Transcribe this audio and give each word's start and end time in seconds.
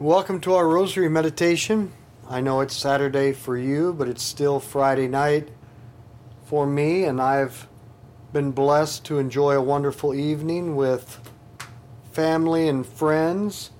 Welcome 0.00 0.40
to 0.42 0.54
our 0.54 0.68
Rosary 0.68 1.08
Meditation. 1.08 1.90
I 2.28 2.40
know 2.40 2.60
it's 2.60 2.76
Saturday 2.76 3.32
for 3.32 3.58
you, 3.58 3.92
but 3.92 4.06
it's 4.06 4.22
still 4.22 4.60
Friday 4.60 5.08
night 5.08 5.48
for 6.44 6.68
me, 6.68 7.02
and 7.02 7.20
I've 7.20 7.66
been 8.32 8.52
blessed 8.52 9.04
to 9.06 9.18
enjoy 9.18 9.56
a 9.56 9.60
wonderful 9.60 10.14
evening 10.14 10.76
with 10.76 11.18
family 12.12 12.68
and 12.68 12.86
friends 12.86 13.72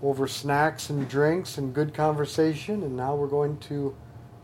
over 0.00 0.28
snacks 0.28 0.90
and 0.90 1.08
drinks 1.08 1.58
and 1.58 1.74
good 1.74 1.92
conversation, 1.92 2.84
and 2.84 2.96
now 2.96 3.16
we're 3.16 3.26
going 3.26 3.58
to 3.58 3.96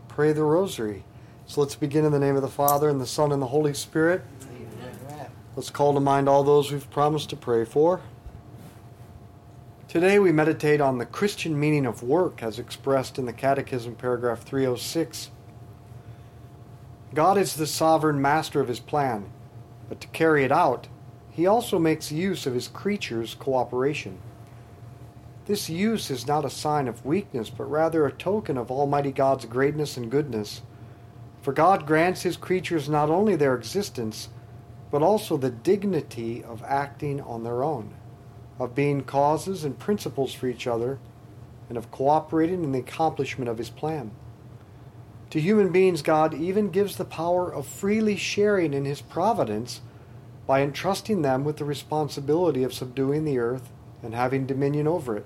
pray 0.09 0.33
the 0.33 0.43
Rosary. 0.43 1.05
So 1.45 1.61
let's 1.61 1.75
begin 1.75 2.03
in 2.03 2.11
the 2.11 2.19
name 2.19 2.35
of 2.35 2.41
the 2.41 2.49
Father, 2.49 2.89
and 2.89 2.99
the 2.99 3.07
Son, 3.07 3.31
and 3.31 3.41
the 3.41 3.47
Holy 3.47 3.73
Spirit. 3.73 4.21
Let's 5.55 5.69
call 5.69 5.93
to 5.93 6.01
mind 6.01 6.27
all 6.27 6.43
those 6.43 6.73
we've 6.73 6.91
promised 6.91 7.29
to 7.29 7.37
pray 7.37 7.63
for. 7.63 8.01
Today 9.91 10.19
we 10.19 10.31
meditate 10.31 10.79
on 10.79 10.99
the 10.99 11.05
Christian 11.05 11.59
meaning 11.59 11.85
of 11.85 12.01
work 12.01 12.41
as 12.41 12.59
expressed 12.59 13.19
in 13.19 13.25
the 13.25 13.33
Catechism, 13.33 13.95
paragraph 13.95 14.41
306. 14.41 15.31
God 17.13 17.37
is 17.37 17.55
the 17.55 17.67
sovereign 17.67 18.21
master 18.21 18.61
of 18.61 18.69
his 18.69 18.79
plan, 18.79 19.25
but 19.89 19.99
to 19.99 20.07
carry 20.07 20.45
it 20.45 20.51
out, 20.53 20.87
he 21.29 21.45
also 21.45 21.77
makes 21.77 22.09
use 22.09 22.45
of 22.45 22.53
his 22.53 22.69
creatures' 22.69 23.35
cooperation. 23.35 24.17
This 25.45 25.69
use 25.69 26.09
is 26.09 26.25
not 26.25 26.45
a 26.45 26.49
sign 26.49 26.87
of 26.87 27.05
weakness, 27.05 27.49
but 27.49 27.69
rather 27.69 28.05
a 28.05 28.13
token 28.13 28.57
of 28.57 28.71
Almighty 28.71 29.11
God's 29.11 29.43
greatness 29.43 29.97
and 29.97 30.09
goodness. 30.09 30.61
For 31.41 31.51
God 31.51 31.85
grants 31.85 32.21
his 32.21 32.37
creatures 32.37 32.87
not 32.87 33.09
only 33.09 33.35
their 33.35 33.55
existence, 33.55 34.29
but 34.89 35.01
also 35.01 35.35
the 35.35 35.51
dignity 35.51 36.45
of 36.45 36.63
acting 36.63 37.19
on 37.19 37.43
their 37.43 37.61
own, 37.61 37.93
of 38.63 38.75
being 38.75 39.01
causes 39.01 39.63
and 39.63 39.79
principles 39.79 40.33
for 40.33 40.47
each 40.47 40.67
other, 40.67 40.99
and 41.67 41.77
of 41.77 41.89
cooperating 41.89 42.63
in 42.63 42.71
the 42.71 42.79
accomplishment 42.79 43.49
of 43.49 43.57
his 43.57 43.69
plan. 43.69 44.11
To 45.31 45.41
human 45.41 45.71
beings, 45.71 46.01
God 46.01 46.33
even 46.33 46.69
gives 46.69 46.97
the 46.97 47.05
power 47.05 47.51
of 47.51 47.65
freely 47.65 48.15
sharing 48.15 48.73
in 48.73 48.85
his 48.85 49.01
providence 49.01 49.81
by 50.45 50.61
entrusting 50.61 51.21
them 51.21 51.43
with 51.43 51.57
the 51.57 51.65
responsibility 51.65 52.63
of 52.63 52.73
subduing 52.73 53.25
the 53.25 53.39
earth 53.39 53.71
and 54.03 54.13
having 54.13 54.45
dominion 54.45 54.87
over 54.87 55.17
it. 55.17 55.25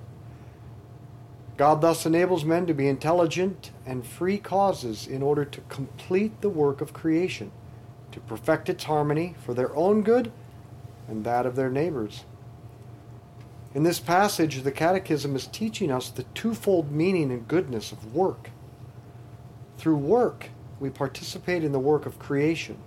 God 1.58 1.82
thus 1.82 2.06
enables 2.06 2.46
men 2.46 2.68
to 2.68 2.74
be 2.74 2.88
intelligent 2.88 3.72
and 3.86 4.06
free 4.06 4.38
causes 4.38 5.08
in 5.08 5.22
order 5.22 5.44
to 5.44 5.62
complete 5.62 6.42
the 6.42 6.50
work 6.50 6.80
of 6.80 6.94
creation 6.94 7.52
to 8.12 8.20
perfect 8.22 8.70
its 8.70 8.86
harmony 8.86 9.36
for 9.44 9.54
their 9.54 9.76
own 9.76 10.04
good 10.04 10.32
and 11.08 11.26
that 11.26 11.46
of 11.46 11.56
their 11.56 11.70
neighbors. 11.70 12.24
In 13.76 13.84
this 13.84 14.00
passage, 14.00 14.64
the 14.64 14.72
Catechism 14.72 15.36
is 15.36 15.48
teaching 15.48 15.92
us 15.92 16.10
the 16.10 16.24
twofold 16.34 16.94
meaning 16.94 17.30
and 17.30 17.46
goodness 17.46 17.92
of 17.92 18.16
work. 18.16 18.50
Through 19.78 19.98
work, 19.98 20.50
we 20.80 20.90
participate 20.90 21.62
in 21.62 21.74
the 21.74 21.80
work 21.80 22.06
of 22.06 22.18
creation. 22.18 22.78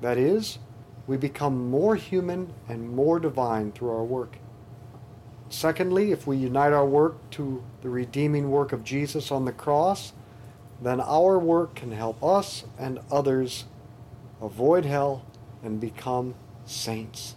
That 0.00 0.16
is, 0.16 0.58
we 1.06 1.18
become 1.18 1.68
more 1.70 1.96
human 1.96 2.54
and 2.66 2.90
more 2.90 3.20
divine 3.20 3.72
through 3.72 3.90
our 3.90 4.04
work. 4.04 4.38
Secondly, 5.50 6.12
if 6.12 6.26
we 6.26 6.38
unite 6.38 6.72
our 6.72 6.86
work 6.86 7.30
to 7.32 7.62
the 7.82 7.90
redeeming 7.90 8.50
work 8.50 8.72
of 8.72 8.82
Jesus 8.82 9.30
on 9.30 9.44
the 9.44 9.52
cross, 9.52 10.14
then 10.80 10.98
our 10.98 11.38
work 11.38 11.74
can 11.74 11.92
help 11.92 12.24
us 12.24 12.64
and 12.78 13.00
others 13.12 13.66
avoid 14.40 14.84
hell, 14.84 15.24
and 15.62 15.80
become 15.80 16.34
saints. 16.64 17.36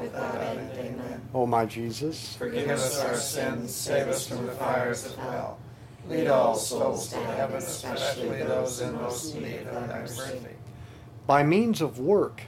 without 0.00 0.34
end. 0.36 0.70
Amen. 0.78 1.22
O 1.34 1.46
my 1.46 1.66
Jesus, 1.66 2.36
Forgive 2.36 2.68
us 2.68 3.00
our 3.00 3.16
sins, 3.16 3.74
save 3.74 4.08
us 4.08 4.26
from 4.26 4.46
the 4.46 4.52
fires 4.52 5.06
of 5.06 5.16
hell. 5.16 5.58
Lead 6.08 6.26
all 6.26 6.54
souls 6.54 7.08
to 7.08 7.16
heaven, 7.16 7.56
especially 7.56 8.42
those 8.42 8.80
in 8.80 8.94
most 8.94 9.34
need 9.36 9.66
of 9.66 9.88
thy 9.88 10.00
mercy. 10.00 10.40
by 11.26 11.42
means 11.42 11.80
of 11.80 11.98
work, 11.98 12.42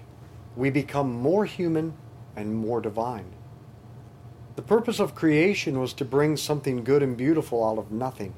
we 0.56 0.70
become 0.70 1.12
more 1.12 1.44
human 1.44 1.94
and 2.36 2.54
more 2.54 2.80
divine. 2.80 3.26
The 4.56 4.62
purpose 4.62 5.00
of 5.00 5.14
creation 5.14 5.80
was 5.80 5.92
to 5.94 6.04
bring 6.04 6.36
something 6.36 6.84
good 6.84 7.02
and 7.02 7.16
beautiful 7.16 7.64
out 7.66 7.78
of 7.78 7.90
nothing. 7.90 8.34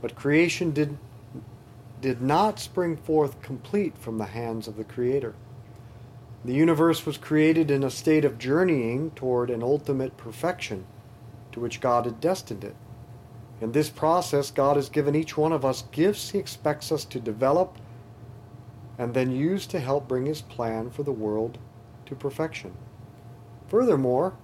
But 0.00 0.14
creation 0.14 0.70
did, 0.70 0.96
did 2.00 2.22
not 2.22 2.58
spring 2.58 2.96
forth 2.96 3.42
complete 3.42 3.96
from 3.98 4.18
the 4.18 4.26
hands 4.26 4.68
of 4.68 4.76
the 4.76 4.84
Creator. 4.84 5.34
The 6.46 6.54
universe 6.54 7.04
was 7.04 7.18
created 7.18 7.72
in 7.72 7.82
a 7.82 7.90
state 7.90 8.24
of 8.24 8.38
journeying 8.38 9.10
toward 9.16 9.50
an 9.50 9.64
ultimate 9.64 10.16
perfection 10.16 10.86
to 11.50 11.58
which 11.58 11.80
God 11.80 12.04
had 12.04 12.20
destined 12.20 12.62
it. 12.62 12.76
In 13.60 13.72
this 13.72 13.90
process, 13.90 14.52
God 14.52 14.76
has 14.76 14.88
given 14.88 15.16
each 15.16 15.36
one 15.36 15.50
of 15.50 15.64
us 15.64 15.82
gifts 15.90 16.30
He 16.30 16.38
expects 16.38 16.92
us 16.92 17.04
to 17.06 17.18
develop 17.18 17.78
and 18.96 19.12
then 19.12 19.32
use 19.32 19.66
to 19.66 19.80
help 19.80 20.06
bring 20.06 20.26
His 20.26 20.40
plan 20.40 20.88
for 20.88 21.02
the 21.02 21.10
world 21.10 21.58
to 22.06 22.14
perfection. 22.14 22.74
Furthermore, 23.66 24.34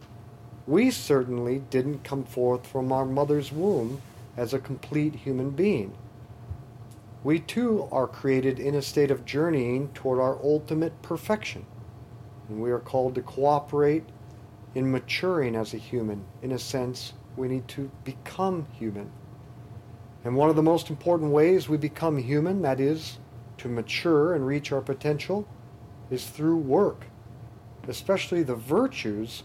we 0.67 0.91
certainly 0.91 1.61
didn't 1.71 2.03
come 2.03 2.25
forth 2.25 2.67
from 2.67 2.91
our 2.91 3.07
mother's 3.07 3.53
womb 3.53 4.03
as 4.37 4.53
a 4.53 4.59
complete 4.59 5.15
human 5.15 5.51
being. 5.51 5.95
We 7.23 7.39
too 7.39 7.89
are 7.93 8.09
created 8.09 8.59
in 8.59 8.75
a 8.75 8.83
state 8.83 9.13
of 9.13 9.25
journeying 9.25 9.91
toward 9.95 10.19
our 10.19 10.37
ultimate 10.43 11.01
perfection. 11.01 11.65
And 12.53 12.61
we 12.61 12.71
are 12.71 12.79
called 12.79 13.15
to 13.15 13.23
cooperate 13.23 14.05
in 14.75 14.93
maturing 14.93 15.57
as 15.57 15.73
a 15.73 15.79
human. 15.79 16.23
In 16.43 16.53
a 16.53 16.59
sense, 16.59 17.15
we 17.35 17.49
need 17.49 17.67
to 17.69 17.91
become 18.05 18.67
human. 18.73 19.11
And 20.23 20.37
one 20.37 20.51
of 20.51 20.57
the 20.57 20.63
most 20.63 20.91
important 20.91 21.33
ways 21.33 21.67
we 21.67 21.79
become 21.79 22.19
human, 22.19 22.61
that 22.61 22.79
is, 22.79 23.19
to 23.57 23.69
mature 23.69 24.35
and 24.35 24.47
reach 24.47 24.71
our 24.71 24.83
potential, 24.83 25.49
is 26.11 26.29
through 26.29 26.59
work, 26.59 27.07
especially 27.89 28.43
the 28.43 28.55
virtues 28.55 29.45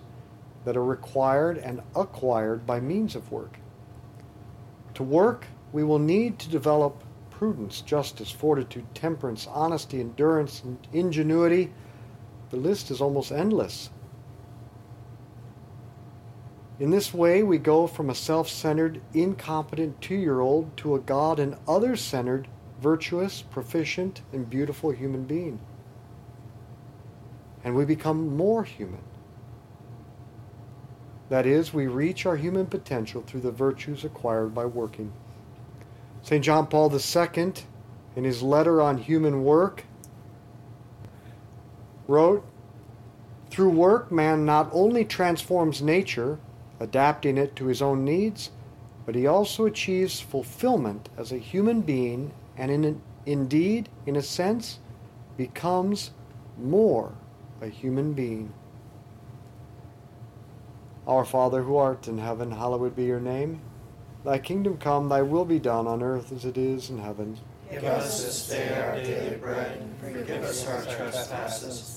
that 0.66 0.76
are 0.76 0.84
required 0.84 1.58
and 1.58 1.82
acquired 1.96 2.66
by 2.68 2.82
means 2.82 3.16
of 3.16 3.32
work. 3.32 3.58
To 4.96 5.04
work, 5.04 5.46
we 5.72 5.86
will 5.86 6.00
need 6.00 6.40
to 6.40 6.50
develop 6.50 7.06
prudence, 7.30 7.80
justice, 7.80 8.32
fortitude, 8.32 8.84
temperance, 8.94 9.48
honesty, 9.50 10.02
endurance, 10.02 10.62
and 10.62 10.78
ingenuity. 10.92 11.72
The 12.50 12.58
list 12.58 12.92
is 12.92 13.02
almost 13.02 13.32
endless. 13.32 13.90
In 16.80 16.92
this 16.92 17.14
way, 17.14 17.42
we 17.42 17.58
go 17.58 17.88
from 17.88 18.10
a 18.10 18.16
self 18.16 18.48
centered, 18.48 19.02
incompetent 19.14 20.00
two 20.00 20.16
year 20.16 20.40
old 20.40 20.78
to 20.78 20.96
a 20.96 21.00
God 21.00 21.40
and 21.40 21.56
others 21.68 22.02
centered, 22.02 22.48
virtuous, 22.80 23.42
proficient, 23.42 24.22
and 24.32 24.50
beautiful 24.50 24.92
human 24.92 25.24
being. 25.24 25.60
And 27.64 27.76
we 27.76 27.84
become 27.84 28.38
more 28.38 28.64
human. 28.64 29.02
That 31.30 31.46
is, 31.46 31.74
we 31.74 31.88
reach 31.88 32.26
our 32.26 32.38
human 32.38 32.68
potential 32.68 33.22
through 33.26 33.42
the 33.42 33.52
virtues 33.52 34.06
acquired 34.06 34.54
by 34.54 34.66
working. 34.66 35.12
St. 36.22 36.44
John 36.44 36.68
Paul 36.68 36.94
II, 36.94 37.54
in 38.16 38.24
his 38.24 38.42
letter 38.42 38.82
on 38.82 38.98
human 38.98 39.44
work, 39.44 39.84
wrote 42.08 42.46
Through 43.50 43.72
work, 43.72 44.12
man 44.12 44.46
not 44.46 44.70
only 44.72 45.06
transforms 45.06 45.82
nature, 45.82 46.40
adapting 46.80 47.38
it 47.38 47.56
to 47.56 47.68
his 47.68 47.82
own 47.82 48.04
needs, 48.04 48.52
but 49.06 49.16
he 49.16 49.26
also 49.26 49.66
achieves 49.66 50.20
fulfillment 50.20 51.10
as 51.18 51.32
a 51.32 51.38
human 51.38 51.82
being 51.82 52.32
and, 52.58 52.72
in, 52.72 53.02
indeed, 53.26 53.90
in 54.06 54.16
a 54.16 54.22
sense, 54.22 54.80
becomes 55.38 56.12
more 56.58 57.14
a 57.62 57.68
human 57.68 58.14
being. 58.14 58.54
Our 61.08 61.24
Father 61.24 61.64
who 61.64 61.78
art 61.78 62.08
in 62.08 62.18
heaven, 62.18 62.52
hallowed 62.52 62.96
be 62.96 63.06
your 63.06 63.22
name. 63.22 63.62
Thy 64.26 64.40
kingdom 64.40 64.78
come, 64.78 65.08
thy 65.08 65.22
will 65.22 65.46
be 65.46 65.60
done 65.60 65.88
on 65.88 66.04
earth 66.04 66.34
as 66.34 66.44
it 66.44 66.58
is 66.58 66.90
in 66.90 67.00
heaven. 67.00 67.38
Give 67.72 67.84
us 67.86 68.24
this 68.24 68.50
day 68.50 68.78
our 68.78 68.96
daily 68.96 69.38
bread, 69.38 69.80
and 69.80 69.98
forgive 70.00 70.44
us 70.44 70.68
our 70.68 70.82
trespasses, 70.84 71.97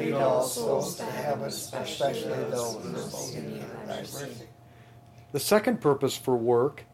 Lead 0.00 0.14
all 0.14 0.42
souls 0.42 0.96
to 0.96 1.04
heaven, 1.04 1.48
especially 1.48 2.32
those 2.50 2.82
most 2.84 3.34
in 3.34 3.52
need 3.52 3.62
of 3.62 3.86
thy 3.86 4.00
mercy. 4.00 4.48
the 5.32 5.38
second 5.38 5.78
purpose 5.78 6.16
for 6.16 6.36
work 6.36 6.84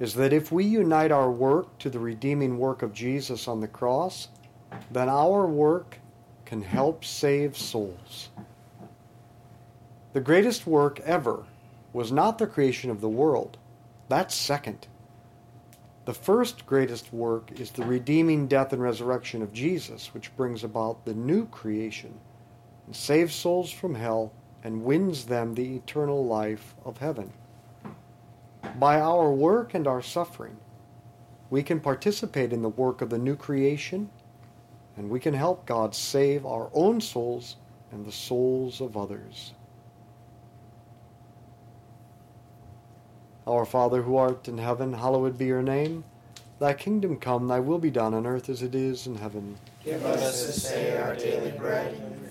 is 0.00 0.14
that 0.14 0.32
if 0.32 0.50
we 0.50 0.64
unite 0.64 1.12
our 1.12 1.30
work 1.30 1.78
to 1.78 1.88
the 1.88 2.00
redeeming 2.00 2.58
work 2.58 2.82
of 2.82 2.92
Jesus 2.92 3.46
on 3.46 3.60
the 3.60 3.68
cross, 3.68 4.28
then 4.90 5.08
our 5.08 5.46
work 5.46 5.98
can 6.44 6.62
help 6.62 7.04
save 7.04 7.56
souls. 7.56 8.30
The 10.12 10.20
greatest 10.20 10.66
work 10.66 10.98
ever 11.00 11.44
was 11.92 12.10
not 12.10 12.38
the 12.38 12.48
creation 12.48 12.90
of 12.90 13.00
the 13.00 13.08
world. 13.08 13.58
That's 14.08 14.34
second. 14.34 14.88
The 16.04 16.14
first 16.14 16.66
greatest 16.66 17.12
work 17.12 17.60
is 17.60 17.70
the 17.70 17.84
redeeming 17.84 18.48
death 18.48 18.72
and 18.72 18.82
resurrection 18.82 19.40
of 19.40 19.52
Jesus, 19.52 20.12
which 20.12 20.34
brings 20.36 20.64
about 20.64 21.04
the 21.04 21.14
new 21.14 21.46
creation 21.46 22.18
and 22.90 22.96
saves 22.96 23.32
souls 23.32 23.70
from 23.70 23.94
hell 23.94 24.32
and 24.64 24.84
wins 24.84 25.26
them 25.26 25.54
the 25.54 25.76
eternal 25.76 26.26
life 26.26 26.74
of 26.84 26.98
heaven. 26.98 27.32
By 28.80 29.00
our 29.00 29.30
work 29.30 29.74
and 29.74 29.86
our 29.86 30.02
suffering, 30.02 30.56
we 31.50 31.62
can 31.62 31.78
participate 31.78 32.52
in 32.52 32.62
the 32.62 32.68
work 32.68 33.00
of 33.00 33.08
the 33.08 33.16
new 33.16 33.36
creation 33.36 34.10
and 34.96 35.08
we 35.08 35.20
can 35.20 35.34
help 35.34 35.66
God 35.66 35.94
save 35.94 36.44
our 36.44 36.68
own 36.74 37.00
souls 37.00 37.54
and 37.92 38.04
the 38.04 38.10
souls 38.10 38.80
of 38.80 38.96
others. 38.96 39.52
Our 43.46 43.66
Father 43.66 44.02
who 44.02 44.16
art 44.16 44.48
in 44.48 44.58
heaven, 44.58 44.94
hallowed 44.94 45.38
be 45.38 45.46
your 45.46 45.62
name. 45.62 46.02
Thy 46.58 46.74
kingdom 46.74 47.18
come, 47.20 47.46
thy 47.46 47.60
will 47.60 47.78
be 47.78 47.92
done 47.92 48.14
on 48.14 48.26
earth 48.26 48.48
as 48.48 48.64
it 48.64 48.74
is 48.74 49.06
in 49.06 49.14
heaven. 49.14 49.58
Give 49.84 50.04
us 50.04 50.44
this 50.44 50.64
day 50.64 50.98
our 50.98 51.14
daily 51.14 51.52
bread, 51.52 52.19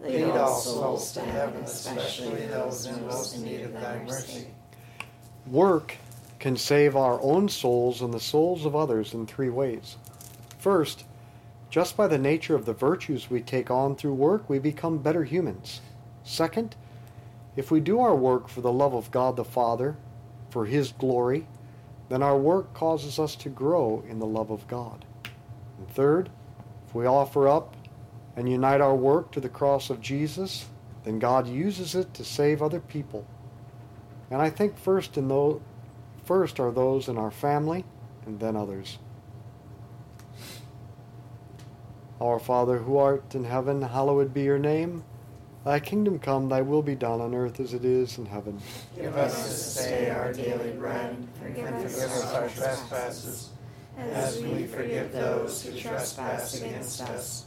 Lead 0.00 0.30
all 0.30 0.54
souls 0.54 1.12
to 1.12 1.20
heaven, 1.20 1.62
especially 1.62 2.46
those 2.46 2.86
in 2.86 3.06
most 3.06 3.38
need 3.42 3.62
of 3.62 3.72
thy 3.72 4.02
mercy. 4.04 4.46
work 5.46 5.96
can 6.38 6.56
save 6.56 6.96
our 6.96 7.20
own 7.22 7.48
souls 7.48 8.02
and 8.02 8.12
the 8.12 8.20
souls 8.20 8.66
of 8.66 8.76
others 8.76 9.14
in 9.14 9.26
three 9.26 9.48
ways. 9.48 9.96
First, 10.58 11.04
just 11.70 11.96
by 11.96 12.06
the 12.06 12.18
nature 12.18 12.54
of 12.54 12.66
the 12.66 12.72
virtues 12.72 13.30
we 13.30 13.40
take 13.40 13.70
on 13.70 13.96
through 13.96 14.14
work, 14.14 14.48
we 14.48 14.58
become 14.58 14.98
better 14.98 15.24
humans. 15.24 15.80
Second, 16.24 16.74
if 17.54 17.70
we 17.70 17.80
do 17.80 18.00
our 18.00 18.14
work 18.14 18.48
for 18.48 18.60
the 18.60 18.72
love 18.72 18.94
of 18.94 19.10
God 19.10 19.36
the 19.36 19.44
Father, 19.44 19.96
for 20.50 20.66
His 20.66 20.92
glory, 20.92 21.46
then 22.08 22.22
our 22.22 22.36
work 22.38 22.72
causes 22.74 23.18
us 23.18 23.36
to 23.36 23.48
grow 23.48 24.02
in 24.08 24.18
the 24.18 24.26
love 24.26 24.50
of 24.50 24.66
God. 24.68 25.04
And 25.78 25.88
third, 25.88 26.30
if 26.86 26.94
we 26.94 27.06
offer 27.06 27.48
up 27.48 27.75
and 28.36 28.48
unite 28.48 28.80
our 28.80 28.94
work 28.94 29.32
to 29.32 29.40
the 29.40 29.48
cross 29.48 29.90
of 29.90 30.00
Jesus, 30.00 30.66
then 31.04 31.18
God 31.18 31.48
uses 31.48 31.94
it 31.94 32.12
to 32.14 32.24
save 32.24 32.62
other 32.62 32.80
people. 32.80 33.26
And 34.30 34.42
I 34.42 34.50
think 34.50 34.76
first 34.76 35.16
in 35.16 35.28
those, 35.28 35.60
first 36.24 36.60
are 36.60 36.70
those 36.70 37.08
in 37.08 37.16
our 37.16 37.30
family 37.30 37.84
and 38.26 38.38
then 38.38 38.56
others. 38.56 38.98
Our 42.20 42.38
Father 42.38 42.78
who 42.78 42.96
art 42.96 43.34
in 43.34 43.44
heaven, 43.44 43.82
hallowed 43.82 44.32
be 44.32 44.42
your 44.42 44.58
name. 44.58 45.04
Thy 45.64 45.80
kingdom 45.80 46.18
come, 46.18 46.48
thy 46.48 46.62
will 46.62 46.82
be 46.82 46.94
done 46.94 47.20
on 47.20 47.34
earth 47.34 47.58
as 47.60 47.74
it 47.74 47.84
is 47.84 48.18
in 48.18 48.26
heaven. 48.26 48.60
Give 48.96 49.16
us 49.16 49.48
this 49.48 49.84
day 49.84 50.10
our 50.10 50.32
daily 50.32 50.70
bread, 50.70 51.16
and 51.16 51.28
forgive 51.38 51.66
us 51.66 52.34
our 52.34 52.48
trespasses, 52.48 53.50
as 53.98 54.40
we 54.40 54.66
forgive 54.66 55.12
those 55.12 55.62
who 55.64 55.76
trespass 55.76 56.60
against 56.60 57.02
us. 57.02 57.46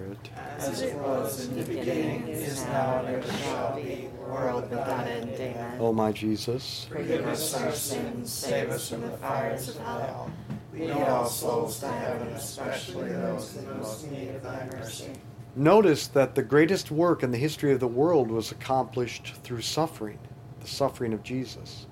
As 0.57 0.81
it 0.81 0.95
was 0.95 1.47
in 1.47 1.57
the 1.57 1.63
beginning, 1.63 2.27
is 2.27 2.63
now, 2.65 2.99
and 2.99 3.15
ever 3.15 3.31
shall 3.37 3.75
be, 3.75 4.09
world 4.27 4.69
without 4.69 5.07
end. 5.07 5.29
Amen. 5.31 5.77
O 5.79 5.91
my 5.91 6.11
Jesus, 6.11 6.87
Forgive 6.91 7.25
us 7.27 7.53
our 7.55 7.71
sins, 7.71 8.31
save 8.31 8.69
us 8.69 8.89
from 8.89 9.01
the 9.01 9.11
fires 9.17 9.69
of 9.69 9.77
hell. 9.79 10.31
We 10.73 10.87
lead 10.87 11.03
all 11.03 11.25
souls 11.25 11.79
to 11.81 11.87
heaven, 11.87 12.29
especially 12.29 13.09
those 13.09 13.57
in 13.57 13.77
most 13.77 14.09
need 14.11 14.29
of 14.29 14.43
thy 14.43 14.65
mercy. 14.71 15.11
notice 15.55 16.07
that 16.07 16.35
the 16.35 16.43
greatest 16.43 16.91
work 16.91 17.23
in 17.23 17.31
the 17.31 17.37
history 17.37 17.73
of 17.73 17.79
the 17.79 17.87
world 17.87 18.31
was 18.31 18.51
accomplished 18.51 19.33
through 19.43 19.61
suffering, 19.61 20.19
the 20.61 20.67
suffering 20.67 21.13
of 21.13 21.23
Jesus. 21.23 21.87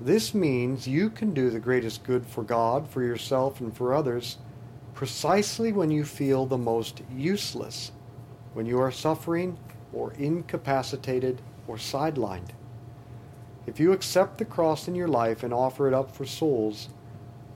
This 0.00 0.34
means 0.34 0.86
you 0.86 1.10
can 1.10 1.34
do 1.34 1.50
the 1.50 1.60
greatest 1.60 2.04
good 2.04 2.26
for 2.26 2.42
God, 2.42 2.88
for 2.88 3.02
yourself, 3.02 3.60
and 3.60 3.76
for 3.76 3.92
others 3.94 4.38
precisely 4.98 5.70
when 5.70 5.92
you 5.92 6.04
feel 6.04 6.44
the 6.44 6.58
most 6.58 7.02
useless, 7.08 7.92
when 8.52 8.66
you 8.66 8.80
are 8.80 8.90
suffering 8.90 9.56
or 9.92 10.12
incapacitated 10.14 11.40
or 11.68 11.76
sidelined. 11.76 12.48
If 13.64 13.78
you 13.78 13.92
accept 13.92 14.38
the 14.38 14.44
cross 14.44 14.88
in 14.88 14.96
your 14.96 15.06
life 15.06 15.44
and 15.44 15.54
offer 15.54 15.86
it 15.86 15.94
up 15.94 16.10
for 16.10 16.26
souls, 16.26 16.88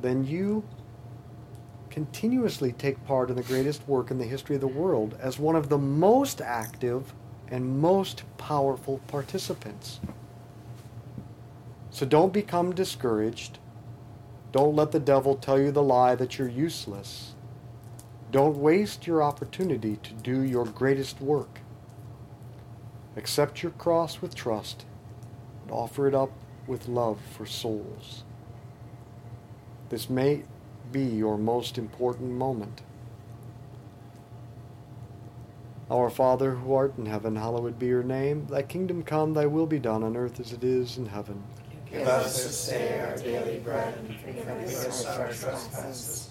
then 0.01 0.25
you 0.25 0.63
continuously 1.91 2.71
take 2.71 3.05
part 3.07 3.29
in 3.29 3.35
the 3.35 3.43
greatest 3.43 3.89
work 3.89 4.13
in 4.13 4.19
the 4.19 4.25
history 4.25 4.55
of 4.55 4.61
the 4.61 4.69
world 4.69 5.19
as 5.19 5.37
one 5.37 5.57
of 5.57 5.69
the 5.69 5.79
most 5.79 6.41
active 6.41 7.13
and 7.49 7.81
most 7.81 8.23
powerful 8.39 9.01
participants. 9.09 9.99
So 11.91 12.07
don't 12.07 12.33
become 12.33 12.73
discouraged. 12.73 13.59
Don't 14.53 14.77
let 14.77 14.93
the 14.93 15.01
devil 15.01 15.35
tell 15.35 15.59
you 15.59 15.73
the 15.73 15.83
lie 15.83 16.15
that 16.15 16.39
you're 16.39 16.47
useless. 16.47 17.32
Don't 18.33 18.57
waste 18.57 19.07
your 19.07 19.23
opportunity 19.23 19.99
to 20.03 20.13
do 20.15 20.41
your 20.41 20.65
greatest 20.65 21.21
work. 21.21 21.61
Accept 23.15 23.63
your 23.63 23.73
cross 23.73 24.23
with 24.23 24.35
trust 24.35 24.87
and 25.63 25.71
offer 25.71 26.09
it 26.09 26.15
up 26.15 26.33
with 26.67 26.89
love 26.89 27.21
for 27.37 27.45
souls. 27.45 28.25
This 29.91 30.09
may 30.09 30.45
be 30.91 31.03
your 31.03 31.37
most 31.37 31.77
important 31.77 32.31
moment. 32.31 32.81
Our 35.91 36.09
Father 36.09 36.53
who 36.53 36.73
art 36.73 36.95
in 36.97 37.05
heaven, 37.05 37.37
hallowed 37.37 37.79
be 37.79 37.89
your 37.89 38.03
name. 38.03 38.47
Thy 38.47 38.63
kingdom 38.63 39.03
come, 39.03 39.35
thy 39.35 39.45
will 39.45 39.67
be 39.67 39.79
done 39.79 40.03
on 40.03 40.17
earth 40.17 40.41
as 40.41 40.55
it 40.55 40.65
is 40.65 40.97
in 40.97 41.05
heaven. 41.05 41.43
Give 41.91 42.09
us 42.09 42.43
this 42.43 42.69
day 42.69 42.99
our 43.01 43.19
daily 43.19 43.59
bread, 43.59 43.95
and 43.99 44.17
forgive 44.17 44.49
us 44.49 45.05
our 45.05 45.27
trespasses, 45.27 46.31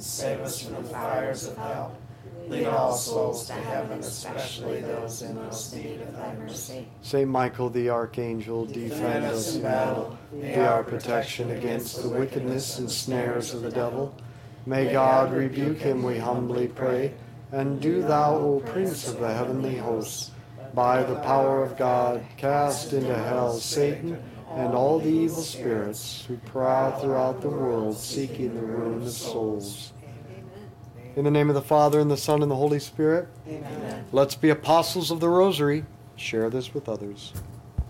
save 0.03 0.39
us 0.39 0.61
from 0.63 0.75
the 0.75 0.89
fires 0.89 1.47
of 1.47 1.57
hell. 1.57 1.97
Lead 2.47 2.65
all 2.67 2.93
souls 2.93 3.47
to 3.47 3.53
heaven, 3.53 3.99
especially 3.99 4.81
those 4.81 5.21
in 5.21 5.35
most 5.35 5.75
need 5.75 6.01
of 6.01 6.15
thy 6.15 6.35
mercy. 6.35 6.87
Saint 7.01 7.29
Michael 7.29 7.69
the 7.69 7.89
Archangel, 7.89 8.65
defend 8.65 9.25
us 9.25 9.55
in 9.55 9.61
battle. 9.61 10.17
Be 10.33 10.55
our 10.55 10.83
protection 10.83 11.51
against 11.51 12.01
the 12.01 12.09
wickedness 12.09 12.79
and 12.79 12.91
snares 12.91 13.53
of 13.53 13.61
the 13.61 13.71
devil. 13.71 14.13
May 14.65 14.91
God 14.91 15.33
rebuke 15.33 15.77
him, 15.77 16.03
we 16.03 16.17
humbly 16.17 16.67
pray. 16.67 17.13
And 17.51 17.81
do 17.81 18.01
thou, 18.01 18.35
O 18.37 18.59
Prince 18.59 19.07
of 19.07 19.19
the 19.19 19.33
heavenly 19.33 19.77
hosts, 19.77 20.31
by 20.73 21.03
the 21.03 21.15
power 21.15 21.63
of 21.63 21.77
God, 21.77 22.23
cast 22.37 22.93
into 22.93 23.15
hell 23.15 23.53
Satan 23.53 24.21
and 24.55 24.73
all 24.73 24.99
the 24.99 25.09
evil 25.09 25.41
spirits 25.41 26.25
who 26.27 26.37
prowl 26.37 26.99
throughout 26.99 27.41
the 27.41 27.49
world 27.49 27.97
seeking 27.97 28.53
the 28.55 28.61
ruin 28.61 29.01
of 29.01 29.09
souls. 29.09 29.93
In 31.15 31.25
the 31.25 31.31
name 31.31 31.49
of 31.49 31.55
the 31.55 31.61
Father, 31.61 31.99
and 31.99 32.09
the 32.09 32.17
Son, 32.17 32.41
and 32.41 32.49
the 32.49 32.55
Holy 32.55 32.79
Spirit, 32.79 33.27
Amen. 33.47 34.05
let's 34.11 34.35
be 34.35 34.49
apostles 34.49 35.11
of 35.11 35.19
the 35.19 35.27
Rosary. 35.27 35.85
Share 36.15 36.49
this 36.49 36.73
with 36.73 36.87
others. 36.87 37.33